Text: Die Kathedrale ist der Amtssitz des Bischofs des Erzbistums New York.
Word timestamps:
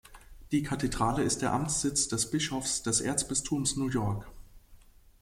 Die 0.51 0.63
Kathedrale 0.63 1.21
ist 1.21 1.43
der 1.43 1.53
Amtssitz 1.53 2.07
des 2.07 2.31
Bischofs 2.31 2.81
des 2.81 3.01
Erzbistums 3.01 3.75
New 3.77 3.87
York. 3.87 4.25